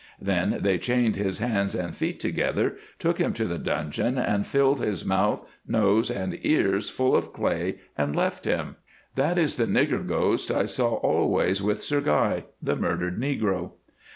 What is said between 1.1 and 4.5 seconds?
his hands and feet together, took him to the dungeon, and